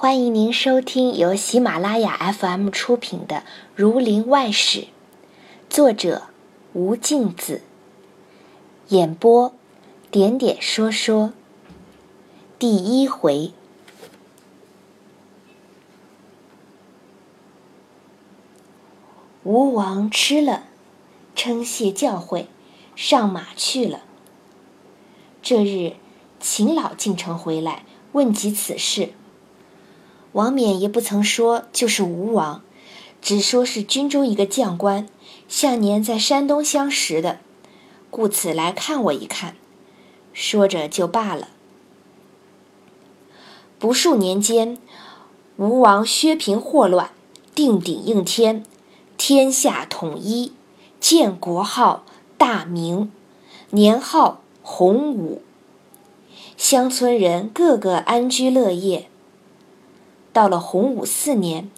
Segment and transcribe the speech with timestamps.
[0.00, 3.36] 欢迎您收听由喜马拉雅 FM 出品的
[3.76, 4.80] 《儒林外史》，
[5.68, 6.22] 作者
[6.72, 7.60] 吴敬子，
[8.88, 9.52] 演播
[10.10, 11.34] 点点说说。
[12.58, 13.52] 第一回，
[19.42, 20.64] 吴王吃了，
[21.36, 22.46] 称谢教诲，
[22.96, 24.00] 上马去了。
[25.42, 25.96] 这日，
[26.40, 29.12] 秦老进城回来，问及此事。
[30.32, 32.62] 王冕也不曾说就是吴王，
[33.20, 35.08] 只说是军中一个将官，
[35.48, 37.40] 向年在山东相识的，
[38.10, 39.56] 故此来看我一看，
[40.32, 41.48] 说着就罢了。
[43.80, 44.78] 不数年间，
[45.56, 47.10] 吴王削平祸乱，
[47.52, 48.64] 定鼎应天，
[49.16, 50.52] 天下统一，
[51.00, 52.04] 建国号
[52.38, 53.10] 大明，
[53.70, 55.42] 年号洪武，
[56.56, 59.09] 乡村人个个安居乐业。
[60.32, 61.70] 到了洪武四年，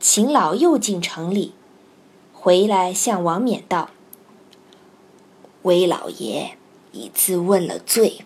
[0.00, 1.52] 秦老又进城里，
[2.32, 3.90] 回来向王冕道
[5.62, 6.58] ：“魏老爷
[6.92, 8.24] 已自问了罪，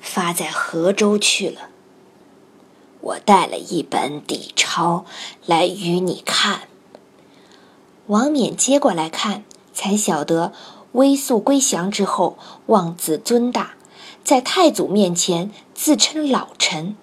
[0.00, 1.68] 发在河州去了。
[3.00, 5.04] 我带了一本底钞
[5.46, 6.68] 来与你看。”
[8.06, 10.52] 王冕接过来看，才晓得
[10.92, 13.74] 微素归降之后，妄自尊大，
[14.24, 16.96] 在太祖面前自称老臣。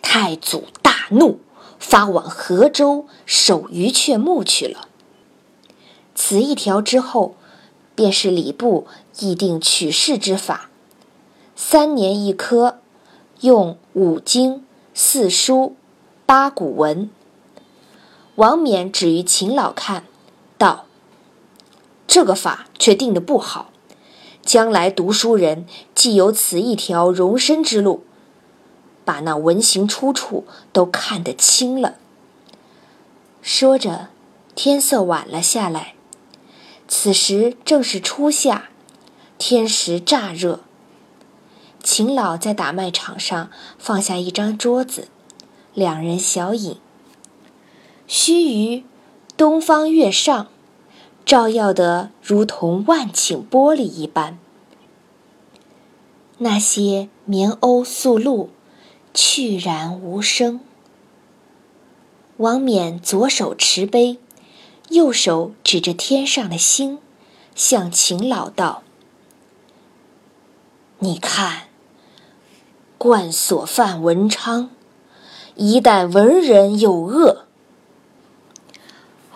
[0.00, 0.64] 太祖
[1.12, 1.38] 怒，
[1.78, 4.88] 发往河州守鱼雀墓去了。
[6.14, 7.34] 此一条之后，
[7.94, 8.86] 便是礼部
[9.18, 10.70] 议定取士之法，
[11.56, 12.78] 三年一科，
[13.40, 15.74] 用五经、四书、
[16.26, 17.10] 八股文。
[18.36, 20.04] 王冕止于秦老看，
[20.56, 20.86] 道
[22.06, 23.70] ：“这个法却定的不好，
[24.42, 28.04] 将来读书人既有此一条容身之路。”
[29.04, 31.96] 把那文行出处都看得清了。
[33.40, 34.08] 说着，
[34.54, 35.94] 天色晚了下来。
[36.86, 38.68] 此时正是初夏，
[39.38, 40.60] 天时乍热。
[41.82, 45.08] 秦老在打麦场上放下一张桌子，
[45.74, 46.76] 两人小饮。
[48.06, 48.84] 须臾，
[49.36, 50.48] 东方月上，
[51.24, 54.38] 照耀得如同万顷玻璃一般。
[56.38, 58.50] 那些棉鸥宿露。
[59.14, 60.60] 去然无声。
[62.38, 64.18] 王冕左手持杯，
[64.88, 66.98] 右手指着天上的星，
[67.54, 68.82] 向秦老道
[71.00, 71.68] ：“你看，
[72.98, 74.70] 冠所犯文昌，
[75.54, 77.44] 一旦文人有恶。”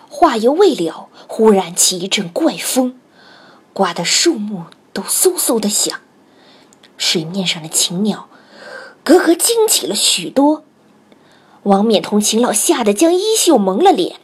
[0.09, 2.99] 话犹未了，忽然起一阵怪风，
[3.73, 6.01] 刮得树木都嗖嗖的响，
[6.97, 8.27] 水面上的禽鸟。
[9.07, 10.65] 格格惊起了许多，
[11.63, 14.19] 王冕同秦老吓得将衣袖蒙了脸。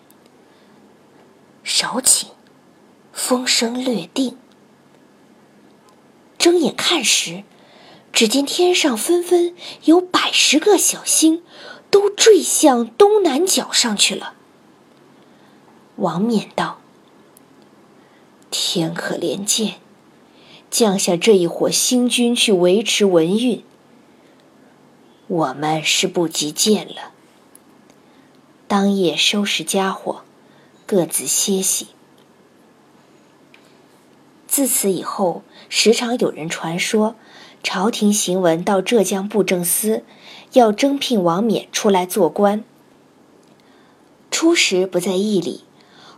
[1.64, 2.26] 少顷，
[3.14, 4.36] 风声略定，
[6.38, 7.44] 睁眼看时，
[8.12, 9.56] 只见天上纷纷
[9.86, 11.44] 有百十个小星，
[11.90, 14.34] 都坠向东南角上去了。
[15.96, 16.80] 王冕道
[18.52, 19.76] ：“天可怜见，
[20.70, 23.64] 降下这一伙星君去维持文运。”
[25.34, 27.12] 我们是不及见了。
[28.68, 30.22] 当夜收拾家伙，
[30.86, 31.88] 各自歇息。
[34.48, 37.16] 自此以后，时常有人传说，
[37.64, 40.04] 朝廷行文到浙江布政司，
[40.52, 42.64] 要征聘王冕出来做官。
[44.30, 45.64] 初时不在意里，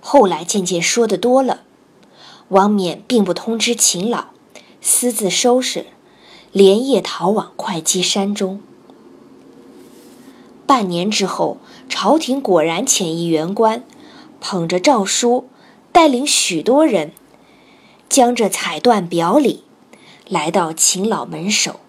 [0.01, 1.61] 后来渐渐说的多了。
[2.49, 4.25] 王冕并不通知秦老，
[4.81, 5.85] 私自收拾，
[6.51, 8.61] 连夜逃往会稽山中。
[10.67, 13.83] 半年之后，朝廷果然遣一员官，
[14.41, 15.47] 捧着诏书，
[15.91, 17.11] 带领许多人，
[18.09, 19.63] 将这彩缎表里，
[20.27, 21.79] 来到秦老门首。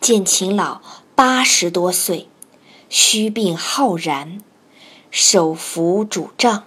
[0.00, 0.80] 见秦老
[1.14, 2.28] 八十多岁，
[2.88, 4.42] 虚鬓浩然，
[5.12, 6.64] 手扶拄杖。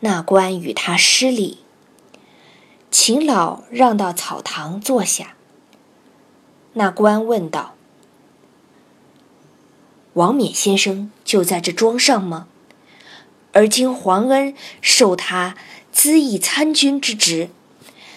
[0.00, 1.58] 那官与他施礼，
[2.90, 5.36] 秦老让到草堂坐下。
[6.72, 7.75] 那官问道。
[10.16, 12.48] 王冕先生就在这庄上吗？
[13.52, 15.56] 而今皇恩授他
[15.92, 17.50] 资议参军之职，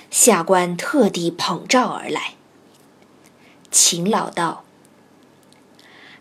[0.09, 2.35] 下官特地捧诏而来。
[3.69, 4.63] 秦老道：“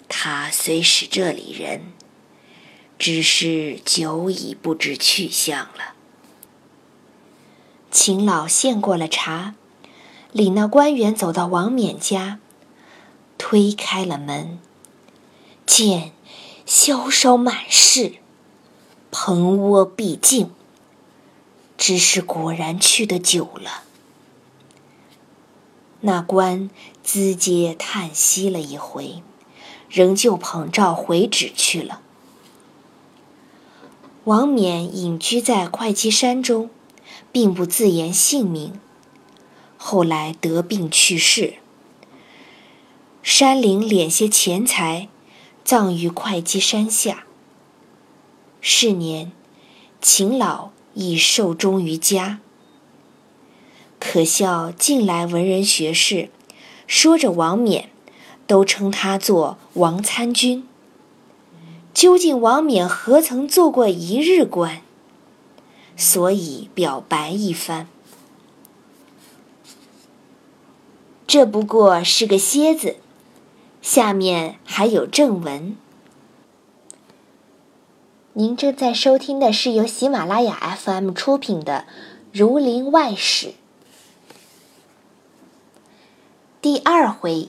[0.08, 1.92] 他虽是这里人，
[2.98, 5.94] 只是久已不知去向了。”
[7.92, 9.54] 秦老献过了茶，
[10.32, 12.40] 领那官员走到王冕家，
[13.38, 14.58] 推开了门。
[15.68, 16.12] 见
[16.64, 18.14] 萧烧满室，
[19.10, 20.50] 蓬窝毕竟。
[21.76, 23.84] 只是果然去得久了。
[26.00, 26.70] 那官
[27.04, 29.22] 资嗟叹息了一回，
[29.88, 32.00] 仍旧捧照回旨去了。
[34.24, 36.68] 王冕隐居在会稽山中，
[37.30, 38.80] 并不自言姓名。
[39.76, 41.54] 后来得病去世，
[43.22, 45.08] 山林敛些钱财，
[45.68, 47.26] 葬于会稽山下。
[48.62, 49.30] 是年，
[50.00, 52.40] 秦老已寿终于家。
[54.00, 56.30] 可笑近来文人学士
[56.86, 57.90] 说着王冕，
[58.46, 60.66] 都称他做王参军。
[61.92, 64.80] 究竟王冕何曾做过一日官？
[65.98, 67.86] 所以表白一番。
[71.26, 72.96] 这不过是个蝎子，
[73.82, 75.76] 下面还有正文。
[78.32, 81.86] 您正在收听的是由喜马拉雅 FM 出品的
[82.38, 83.48] 《儒林外史》
[86.60, 87.48] 第二回：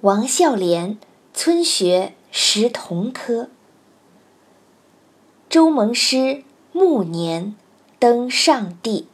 [0.00, 0.98] 王孝廉
[1.32, 2.14] 村学。
[2.36, 3.48] 识同科，
[5.48, 6.42] 周蒙师
[6.72, 7.54] 暮年
[8.00, 9.06] 登上帝。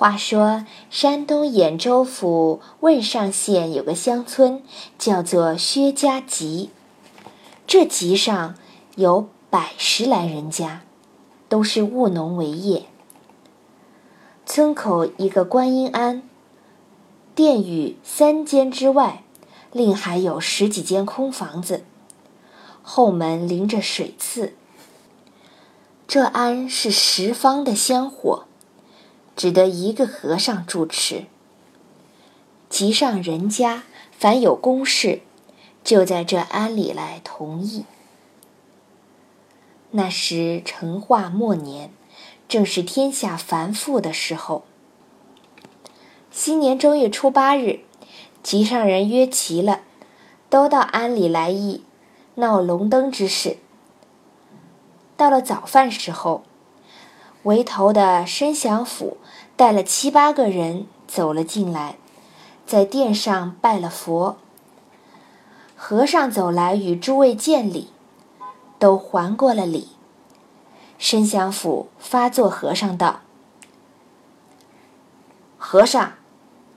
[0.00, 4.62] 话说，山东兖州府汶上县有个乡村，
[4.98, 6.70] 叫做薛家集。
[7.66, 8.54] 这集上
[8.96, 10.80] 有百十来人家，
[11.50, 12.86] 都是务农为业。
[14.46, 16.22] 村口一个观音庵，
[17.34, 19.22] 殿宇三间之外。
[19.70, 21.84] 另还有十几间空房子，
[22.80, 24.54] 后门临着水次。
[26.08, 28.46] 这庵是十方的香火，
[29.40, 31.24] 只得一个和尚住持。
[32.68, 35.22] 集上人家凡有公事，
[35.82, 37.86] 就在这庵里来同意。
[39.92, 41.90] 那时成化末年，
[42.50, 44.64] 正是天下繁复的时候。
[46.30, 47.80] 新年正月初八日。
[48.42, 49.80] 集上人约齐了，
[50.50, 51.82] 都到庵里来议
[52.34, 53.56] 闹龙灯之事。
[55.16, 56.42] 到了早饭时候，
[57.44, 59.16] 围头的申祥府
[59.60, 61.98] 带了七八个人走了进来，
[62.66, 64.38] 在殿上拜了佛。
[65.76, 67.90] 和尚走来与诸位见礼，
[68.78, 69.88] 都还过了礼。
[70.96, 73.20] 申祥府发作和尚道
[75.58, 76.14] ：“和尚，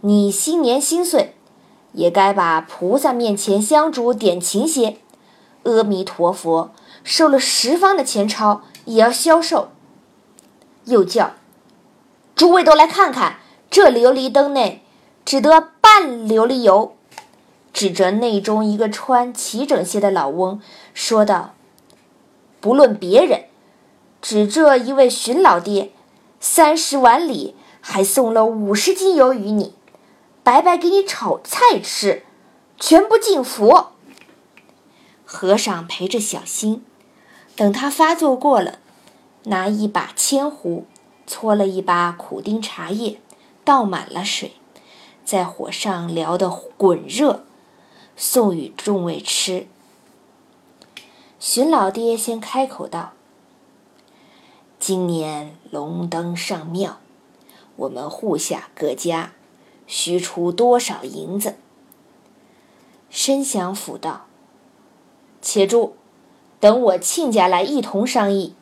[0.01, 1.35] 你新年新岁。”
[1.93, 4.97] 也该把菩萨面前香烛点勤些，
[5.63, 6.71] 阿弥陀佛，
[7.05, 9.69] 收了十方的钱钞也要消受。
[10.83, 11.35] 又叫
[12.35, 13.37] 诸位都来看看，
[13.69, 14.83] 这琉璃灯内
[15.23, 16.95] 只得半琉璃油。
[17.71, 20.61] 指着内中一个穿齐整些的老翁，
[20.93, 21.55] 说道
[22.61, 23.45] ：“不论别人，
[24.21, 25.91] 只这一位荀老爹，
[26.39, 29.73] 三十碗里还送了五十斤油与你。”
[30.43, 32.23] 白白给你炒菜吃，
[32.77, 33.93] 全不敬佛。
[35.23, 36.83] 和尚陪着小心，
[37.55, 38.79] 等他发作过了，
[39.45, 40.85] 拿一把铅壶，
[41.25, 43.19] 搓了一把苦丁茶叶，
[43.63, 44.53] 倒满了水，
[45.23, 47.43] 在火上燎得滚热，
[48.15, 49.67] 送与众位吃。
[51.39, 53.13] 荀老爹先开口道
[54.79, 56.99] ：“今年龙灯上庙，
[57.75, 59.33] 我们户下各家。”
[59.85, 61.57] 需出多少银子？
[63.09, 64.27] 申祥府道
[65.41, 65.95] ：“且住，
[66.61, 68.55] 等我亲家来一同商议。”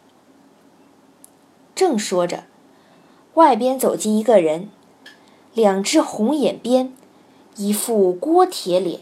[1.76, 2.46] 正说着，
[3.36, 4.70] 外边走进一个人，
[5.54, 6.94] 两只红眼边，
[7.56, 9.00] 一副锅铁脸，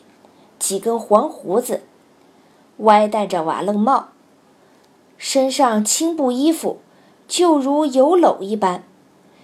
[0.59, 1.81] 几根黄胡子，
[2.77, 4.09] 歪戴着瓦楞帽，
[5.17, 6.77] 身上青布衣服，
[7.27, 8.83] 就如油篓一般，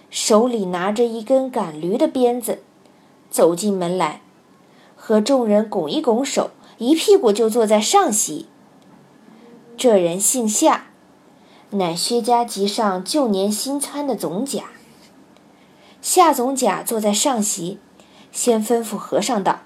[0.08, 2.60] 手里拿着一根赶驴的鞭子。
[3.28, 4.22] 走进门来，
[4.94, 8.46] 和众人拱一拱手，一屁股就坐在上席。
[9.76, 10.86] 这人姓夏，
[11.70, 14.70] 乃薛家集上旧年新参的总甲。
[16.08, 17.80] 夏总甲坐在上席，
[18.30, 19.62] 先吩咐和尚道：“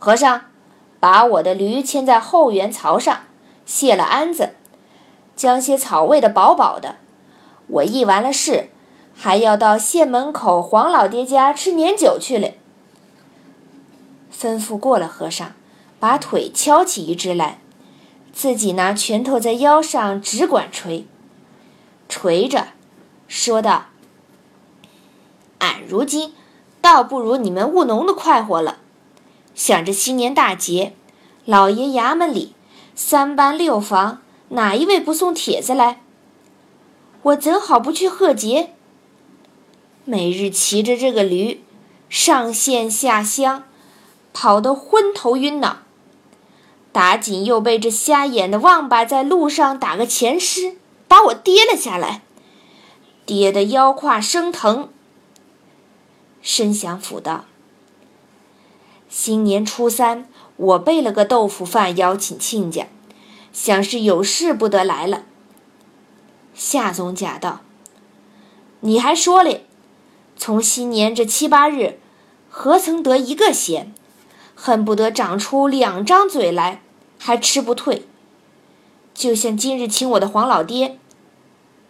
[0.00, 0.46] 和尚，
[0.98, 3.24] 把我的驴牵在后园槽上，
[3.66, 4.54] 卸了鞍子，
[5.36, 6.96] 将些草喂得饱饱的。
[7.66, 8.70] 我议完了事。”
[9.14, 12.58] 还要到县门口黄老爹家吃年酒去嘞。
[14.32, 15.52] 吩咐过了，和尚
[15.98, 17.58] 把腿敲起一只来，
[18.32, 21.06] 自己拿拳头在腰上只管捶，
[22.08, 22.68] 捶着，
[23.26, 23.86] 说道
[25.58, 26.32] ：“俺如今
[26.80, 28.78] 倒不如你们务农的快活了。
[29.54, 30.94] 想着新年大节，
[31.44, 32.54] 老爷衙门里
[32.94, 34.20] 三班六房，
[34.50, 36.00] 哪一位不送帖子来？
[37.22, 38.74] 我怎好不去贺节？
[40.04, 41.64] 每日骑着这个驴，
[42.08, 43.64] 上县下乡，
[44.32, 45.78] 跑得昏头晕脑。
[46.92, 50.76] 打紧又被这瞎眼的王八在路上打个前尸，
[51.08, 52.22] 把我跌了下来，
[53.26, 54.90] 跌得腰胯生疼。
[56.46, 57.44] 申祥府道。
[59.08, 62.86] 新年初三，我备了个豆腐饭邀请亲家，
[63.52, 65.24] 想是有事不得来了。
[66.54, 67.62] 夏总甲道
[68.78, 69.66] ：“你还说嘞，
[70.36, 71.98] 从新年这七八日，
[72.48, 73.92] 何曾得一个闲？
[74.54, 76.80] 恨不得长出两张嘴来，
[77.18, 78.06] 还吃不退。
[79.12, 81.00] 就像今日请我的黄老爹，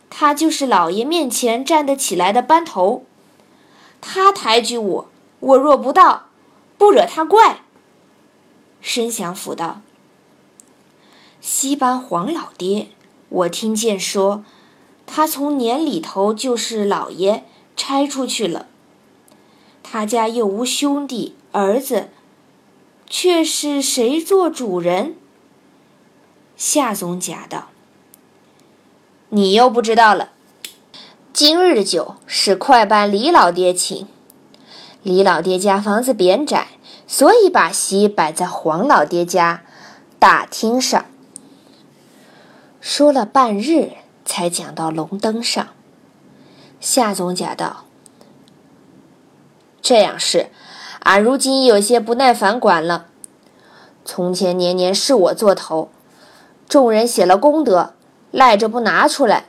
[0.08, 3.04] 他就是老爷面前站得起来的班头，
[4.08, 5.08] 他抬举我，
[5.40, 6.22] 我若不到。”
[6.78, 7.62] 不惹他怪。
[8.82, 9.80] 申祥府道
[11.40, 12.88] ：“西班黄老爹，
[13.30, 14.44] 我听见说，
[15.06, 17.44] 他从年里头就是老爷
[17.74, 18.66] 差出去了。
[19.82, 22.10] 他家又无兄弟儿子，
[23.08, 25.16] 却是谁做主人？”
[26.58, 27.70] 夏总甲道
[29.30, 30.32] ：“你又不知道了。
[31.36, 34.08] 今日的酒是快班李老爹请。”
[35.04, 36.68] 李老爹家房子扁窄，
[37.06, 39.62] 所以把席摆在黄老爹家
[40.18, 41.04] 大厅上。
[42.80, 43.90] 说了半日，
[44.24, 45.68] 才讲到龙灯上。
[46.80, 47.84] 夏总甲道
[49.82, 50.48] ：“这样是，
[51.00, 53.08] 俺如今有些不耐烦管了。
[54.06, 55.90] 从前年年是我做头，
[56.66, 57.92] 众人写了功德，
[58.30, 59.44] 赖着不拿出来，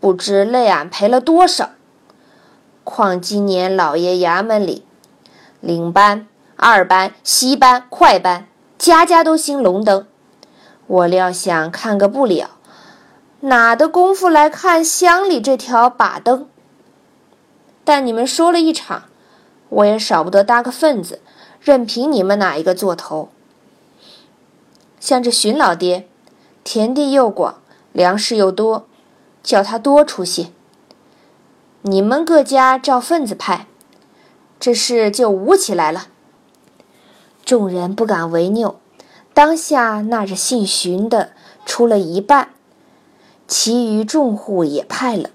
[0.00, 1.70] 不知累俺赔了多少。
[2.84, 4.84] 况今年老爷衙门里……”
[5.60, 8.46] 领班、二班、西班、快班，
[8.78, 10.06] 家家都兴龙灯。
[10.86, 12.50] 我料想看个不了，
[13.40, 16.46] 哪的功夫来看乡里这条把灯？
[17.84, 19.04] 但你们说了一场，
[19.68, 21.20] 我也少不得搭个份子，
[21.60, 23.28] 任凭你们哪一个做头。
[25.00, 26.08] 像这荀老爹，
[26.64, 27.60] 田地又广，
[27.92, 28.87] 粮食又多，
[29.48, 30.50] 叫他多出些。
[31.80, 33.66] 你们各家照份子派。
[34.60, 36.08] 这事就舞起来了，
[37.46, 38.78] 众人不敢违拗。
[39.32, 41.32] 当下那着姓荀的
[41.64, 42.50] 出了一半，
[43.46, 45.30] 其余众户也派了，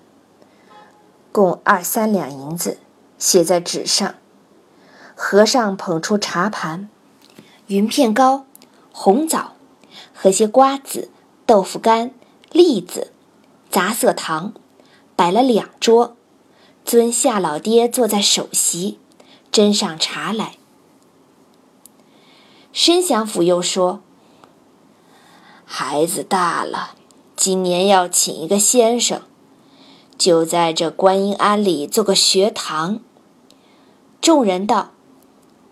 [1.32, 2.78] 共二三两银子，
[3.18, 4.14] 写在纸上。
[5.16, 6.88] 和尚捧出茶盘，
[7.66, 8.46] 云片糕、
[8.92, 9.54] 红枣
[10.14, 11.10] 和些瓜子、
[11.48, 12.12] 豆腐干、
[12.52, 13.13] 栗子、
[13.74, 14.54] 杂色堂，
[15.16, 16.16] 摆了两桌，
[16.86, 19.00] 尊夏老爹坐在首席。
[19.52, 20.58] 斟上茶来，
[22.72, 24.02] 申祥府又说
[25.66, 26.92] ：“孩子大了，
[27.36, 29.24] 今年要请一个先生，
[30.20, 33.00] 就在这观音庵里做个学堂。”
[34.22, 34.92] 众人道：“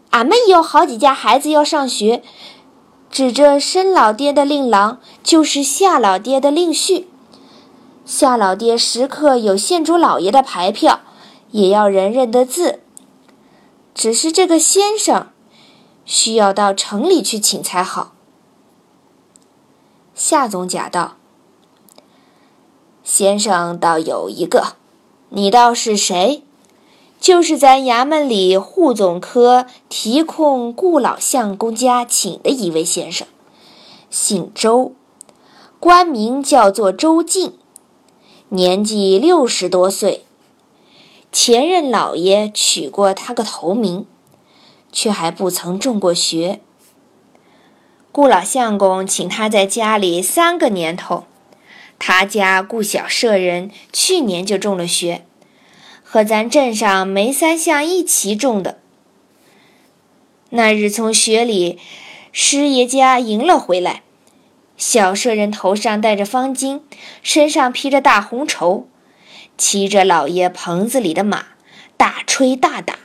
[0.09, 2.23] 俺们也有好几家孩子要上学，
[3.11, 7.05] 指着申老爹的令郎就是夏老爹的令婿。
[8.05, 11.01] 夏老爹时刻有县主老爷的牌票，
[11.51, 12.81] 也要人认得字。”
[13.93, 15.27] 只是这个先生，
[16.05, 18.13] 需要到城里去请才好。
[20.15, 21.17] 夏总甲道
[23.03, 24.75] ：“先生倒有一个，
[25.29, 26.43] 你道是谁？
[27.19, 33.27] 就是咱衙门里户总科提控顾老相公家请的一位先生，
[34.09, 34.93] 姓周，
[35.79, 37.59] 官名叫做周进，
[38.53, 40.25] 年纪六十多岁。”
[41.31, 44.05] 前任老爷取过他个头名，
[44.91, 46.59] 却还不曾中过学。
[48.11, 51.23] 顾老相公请他在家里三个年头，
[51.97, 55.25] 他家顾小舍人去年就中了学，
[56.03, 58.79] 和咱镇上梅三相一齐中的。
[60.49, 61.79] 那日从学里
[62.33, 64.03] 师爷家迎了回来，
[64.81, 66.81] 小舍人头上戴着方巾，
[67.21, 68.87] 身上披着大红绸。
[69.55, 71.45] 骑着老爷棚子里的马，
[71.97, 72.95] 大吹大打，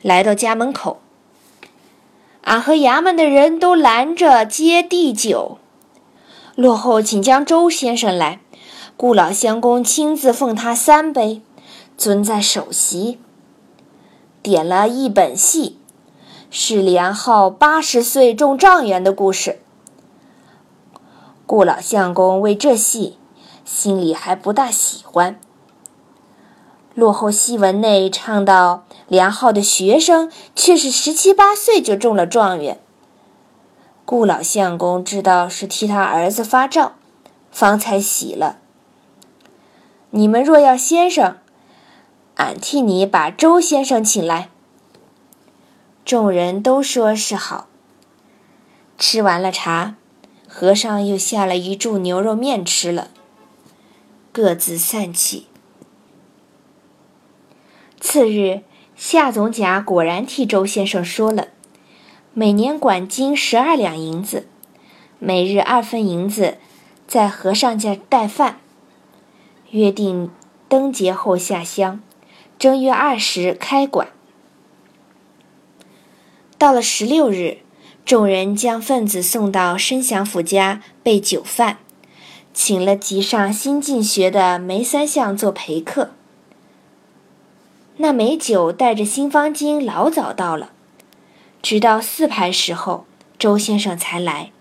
[0.00, 1.02] 来到家门口。
[2.44, 5.58] 俺和衙门的人都拦着接地酒。
[6.54, 8.40] 落后，请将周先生来。
[8.96, 11.42] 顾老相公亲自奉他三杯，
[11.98, 13.18] 尊在首席。
[14.42, 15.78] 点了一本戏，
[16.50, 19.58] 是梁浩八十岁中状元的故事。
[21.46, 23.18] 顾老相公为这戏，
[23.64, 25.38] 心里还不大喜欢。
[26.94, 32.80] 落后戏文内唱到，梁浩的学生却是十七八岁就中了状元，
[34.04, 36.92] 顾老相公知道是替他儿子发诏，
[37.52, 38.58] 方才喜了。
[40.10, 41.36] 你们若要先生，
[42.36, 44.48] 俺替你把周先生请来。
[46.04, 47.66] 众人都说是好。
[48.96, 49.96] 吃完了茶，
[50.58, 53.10] 和尚又下了一柱牛肉面吃了，
[54.32, 55.42] 各自散去。
[58.00, 58.62] 次日，
[58.96, 61.48] 夏总甲果然替周先生说了。
[62.32, 64.48] 每年管金十二两银子，
[65.18, 66.56] 每日二分银子，
[67.06, 68.58] 在和尚家带饭。
[69.72, 70.30] 约定
[70.70, 72.00] 灯节后下乡，
[72.58, 74.08] 正月二十开馆。
[76.56, 77.58] 到了十六日，
[78.06, 81.78] 众人将份子送到申祥府家备酒饭，
[82.54, 86.12] 请了集上新进学的梅三相做陪客。
[87.96, 90.70] 那梅九带着新方巾老早到了。
[91.60, 93.06] 直到四排时候，
[93.40, 94.52] 周先生才来。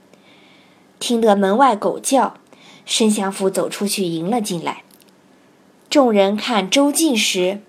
[0.99, 2.37] 听得门外狗叫，
[2.83, 4.81] 申祥府走出去迎了进来。
[5.87, 7.61] 众人看周进时，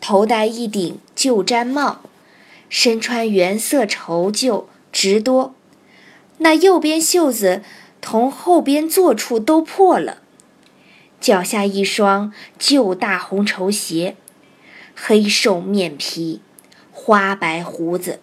[0.00, 2.00] 头戴一顶旧毡帽，
[2.70, 5.54] 身穿原色绸旧直多，
[6.38, 7.62] 那右边袖子
[8.00, 10.22] 同后边座处都破了，
[11.20, 14.16] 脚下一双旧大红绸鞋，
[14.94, 16.40] 黑瘦面皮，
[16.92, 18.20] 花白胡子。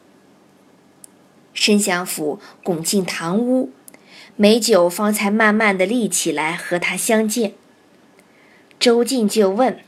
[1.54, 3.72] 申祥府拱进堂屋，
[4.36, 7.54] 美酒方才慢慢的立起来和他相见。
[8.80, 9.80] 周进就问：“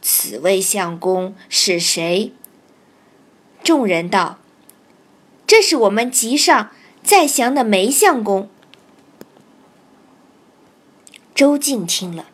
[0.00, 2.32] 此位相公是谁？”
[3.62, 4.38] 众人道
[5.46, 6.70] ：“这是我们集上
[7.02, 8.48] 在降的梅相公。”
[11.34, 12.26] 周进听了，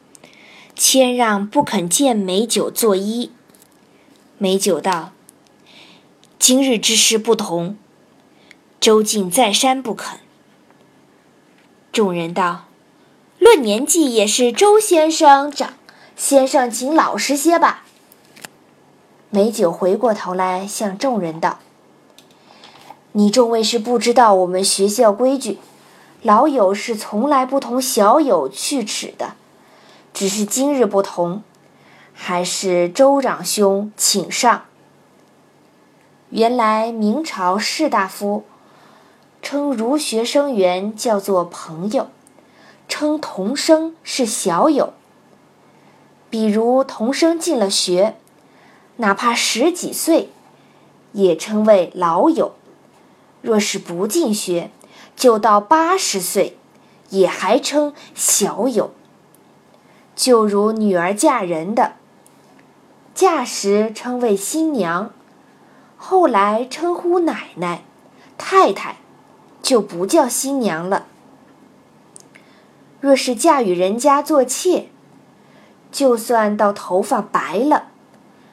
[0.77, 3.31] 谦让不肯见美酒作揖。
[4.39, 5.13] 美酒道。
[6.39, 7.77] 今日之事不同，
[8.81, 10.21] 周进再三不肯。
[11.93, 12.65] 众人道
[13.39, 15.75] ：“论年纪也是周先生长，
[16.17, 17.85] 先生请老实些吧。”
[19.29, 21.61] 美酒回过头来向众人道
[23.13, 25.59] ：“你众位是不知道我们学校规矩，
[26.23, 29.35] 老友是从来不同小友去齿的，
[30.15, 31.43] 只是今日不同，
[32.13, 34.65] 还是周长兄请上。”
[36.31, 38.45] 原来明朝士大夫
[39.43, 42.07] 称儒学生员叫做朋友，
[42.87, 44.93] 称童生是小友。
[46.29, 48.15] 比如童生进了学，
[48.99, 50.31] 哪怕十几岁，
[51.11, 52.53] 也称为老友；
[53.43, 54.71] 若是不进学，
[55.17, 56.59] 就到八十岁，
[57.09, 58.93] 也还称小友。
[60.15, 61.95] 就如女儿嫁人的，
[63.15, 65.11] 嫁时称为新娘。
[65.97, 67.83] 后来称呼奶奶、
[68.37, 68.97] 太太，
[69.63, 71.07] 就不叫新娘了。
[73.01, 74.89] 若是嫁与人家做妾，
[75.91, 77.89] 就算到头发白了，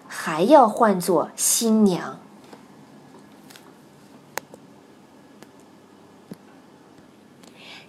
[0.08, 2.19] 还要唤作新娘。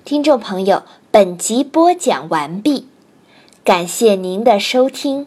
[0.08, 2.88] 听众朋友，本集播讲完毕，
[3.62, 5.26] 感谢您的收听。